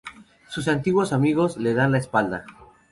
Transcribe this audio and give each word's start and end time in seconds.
Sus 0.49 0.67
antiguos 0.67 1.13
amigos 1.13 1.57
le 1.57 1.75
dan 1.75 1.91
la 1.91 1.99
espalda. 1.99 2.43